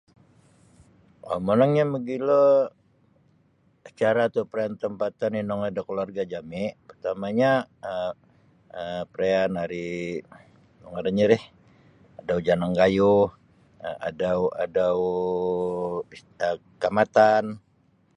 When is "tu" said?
4.33-4.41